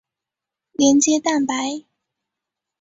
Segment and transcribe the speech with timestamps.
[0.71, 1.83] 连接蛋白。